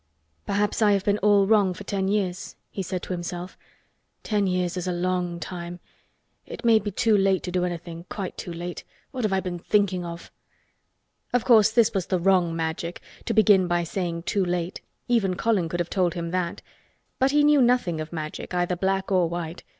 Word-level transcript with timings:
"Perhaps 0.47 0.81
I 0.81 0.93
have 0.93 1.05
been 1.05 1.19
all 1.19 1.45
wrong 1.45 1.75
for 1.75 1.83
ten 1.83 2.07
years," 2.07 2.55
he 2.71 2.81
said 2.81 3.03
to 3.03 3.13
himself. 3.13 3.55
"Ten 4.23 4.47
years 4.47 4.75
is 4.75 4.87
a 4.87 4.91
long 4.91 5.39
time. 5.39 5.79
It 6.47 6.65
may 6.65 6.79
be 6.79 6.89
too 6.89 7.15
late 7.15 7.43
to 7.43 7.51
do 7.51 7.63
anything—quite 7.65 8.35
too 8.35 8.51
late. 8.51 8.83
What 9.11 9.23
have 9.25 9.31
I 9.31 9.39
been 9.41 9.59
thinking 9.59 10.03
of!" 10.03 10.31
Of 11.33 11.45
course 11.45 11.69
this 11.69 11.93
was 11.93 12.07
the 12.07 12.17
wrong 12.17 12.55
Magic—to 12.55 13.33
begin 13.35 13.67
by 13.67 13.83
saying 13.83 14.23
"too 14.23 14.43
late." 14.43 14.81
Even 15.07 15.35
Colin 15.35 15.69
could 15.69 15.79
have 15.79 15.91
told 15.91 16.15
him 16.15 16.31
that. 16.31 16.63
But 17.19 17.29
he 17.29 17.43
knew 17.43 17.61
nothing 17.61 18.01
of 18.01 18.11
Magic—either 18.11 18.75
black 18.77 19.11
or 19.11 19.29
white. 19.29 19.61